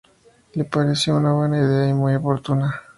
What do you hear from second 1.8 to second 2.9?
y muy oportuna.